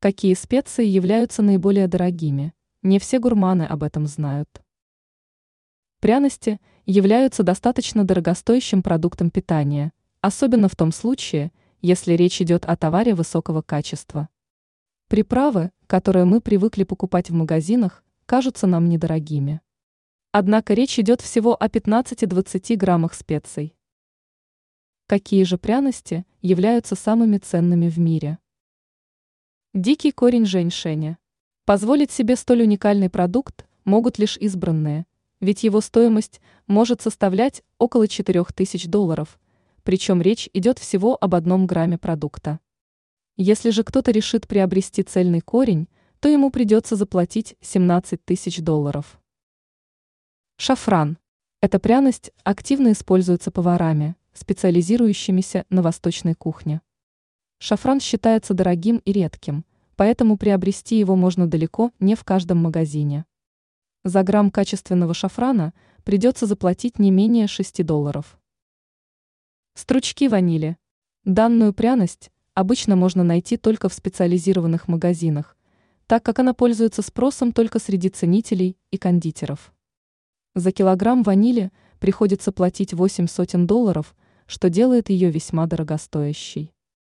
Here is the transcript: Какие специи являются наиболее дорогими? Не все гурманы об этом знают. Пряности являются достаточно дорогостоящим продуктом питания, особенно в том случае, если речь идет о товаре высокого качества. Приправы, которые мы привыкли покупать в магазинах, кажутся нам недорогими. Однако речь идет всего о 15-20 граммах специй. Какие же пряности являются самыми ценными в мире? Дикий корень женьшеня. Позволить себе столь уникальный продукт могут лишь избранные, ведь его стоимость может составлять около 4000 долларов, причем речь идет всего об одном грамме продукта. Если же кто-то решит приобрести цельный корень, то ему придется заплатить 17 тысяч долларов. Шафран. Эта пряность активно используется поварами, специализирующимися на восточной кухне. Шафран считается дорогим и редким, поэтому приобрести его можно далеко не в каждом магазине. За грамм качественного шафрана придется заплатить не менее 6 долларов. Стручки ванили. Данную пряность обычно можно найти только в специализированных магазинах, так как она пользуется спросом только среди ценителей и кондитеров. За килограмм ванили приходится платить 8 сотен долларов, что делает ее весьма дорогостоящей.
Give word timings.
Какие 0.00 0.34
специи 0.34 0.86
являются 0.86 1.42
наиболее 1.42 1.88
дорогими? 1.88 2.54
Не 2.82 3.00
все 3.00 3.18
гурманы 3.18 3.64
об 3.64 3.82
этом 3.82 4.06
знают. 4.06 4.62
Пряности 5.98 6.60
являются 6.86 7.42
достаточно 7.42 8.04
дорогостоящим 8.04 8.84
продуктом 8.84 9.32
питания, 9.32 9.92
особенно 10.20 10.68
в 10.68 10.76
том 10.76 10.92
случае, 10.92 11.50
если 11.82 12.12
речь 12.12 12.40
идет 12.40 12.64
о 12.66 12.76
товаре 12.76 13.16
высокого 13.16 13.60
качества. 13.60 14.28
Приправы, 15.08 15.72
которые 15.88 16.26
мы 16.26 16.40
привыкли 16.40 16.84
покупать 16.84 17.30
в 17.30 17.34
магазинах, 17.34 18.04
кажутся 18.24 18.68
нам 18.68 18.88
недорогими. 18.88 19.60
Однако 20.30 20.74
речь 20.74 21.00
идет 21.00 21.22
всего 21.22 21.60
о 21.60 21.66
15-20 21.66 22.76
граммах 22.76 23.14
специй. 23.14 23.74
Какие 25.08 25.42
же 25.42 25.58
пряности 25.58 26.24
являются 26.40 26.94
самыми 26.94 27.38
ценными 27.38 27.88
в 27.88 27.98
мире? 27.98 28.38
Дикий 29.80 30.10
корень 30.10 30.44
женьшеня. 30.44 31.18
Позволить 31.64 32.10
себе 32.10 32.34
столь 32.34 32.62
уникальный 32.62 33.08
продукт 33.08 33.64
могут 33.84 34.18
лишь 34.18 34.36
избранные, 34.36 35.06
ведь 35.38 35.62
его 35.62 35.80
стоимость 35.80 36.40
может 36.66 37.00
составлять 37.00 37.62
около 37.78 38.08
4000 38.08 38.88
долларов, 38.88 39.38
причем 39.84 40.20
речь 40.20 40.50
идет 40.52 40.80
всего 40.80 41.16
об 41.20 41.36
одном 41.36 41.68
грамме 41.68 41.96
продукта. 41.96 42.58
Если 43.36 43.70
же 43.70 43.84
кто-то 43.84 44.10
решит 44.10 44.48
приобрести 44.48 45.04
цельный 45.04 45.42
корень, 45.42 45.86
то 46.18 46.28
ему 46.28 46.50
придется 46.50 46.96
заплатить 46.96 47.54
17 47.60 48.24
тысяч 48.24 48.58
долларов. 48.58 49.20
Шафран. 50.56 51.18
Эта 51.62 51.78
пряность 51.78 52.32
активно 52.42 52.90
используется 52.90 53.52
поварами, 53.52 54.16
специализирующимися 54.32 55.66
на 55.70 55.82
восточной 55.82 56.34
кухне. 56.34 56.80
Шафран 57.60 58.00
считается 58.00 58.54
дорогим 58.54 59.02
и 59.04 59.10
редким, 59.10 59.64
поэтому 59.98 60.36
приобрести 60.38 60.96
его 60.96 61.16
можно 61.16 61.48
далеко 61.48 61.90
не 61.98 62.14
в 62.14 62.22
каждом 62.22 62.58
магазине. 62.58 63.24
За 64.04 64.22
грамм 64.22 64.52
качественного 64.52 65.12
шафрана 65.12 65.74
придется 66.04 66.46
заплатить 66.46 67.00
не 67.00 67.10
менее 67.10 67.48
6 67.48 67.84
долларов. 67.84 68.38
Стручки 69.74 70.28
ванили. 70.28 70.76
Данную 71.24 71.72
пряность 71.72 72.30
обычно 72.54 72.94
можно 72.94 73.24
найти 73.24 73.56
только 73.56 73.88
в 73.88 73.92
специализированных 73.92 74.86
магазинах, 74.86 75.56
так 76.06 76.24
как 76.24 76.38
она 76.38 76.54
пользуется 76.54 77.02
спросом 77.02 77.50
только 77.50 77.80
среди 77.80 78.08
ценителей 78.08 78.76
и 78.92 78.98
кондитеров. 78.98 79.74
За 80.54 80.70
килограмм 80.70 81.24
ванили 81.24 81.72
приходится 81.98 82.52
платить 82.52 82.94
8 82.94 83.26
сотен 83.26 83.66
долларов, 83.66 84.14
что 84.46 84.70
делает 84.70 85.10
ее 85.10 85.28
весьма 85.28 85.66
дорогостоящей. 85.66 86.72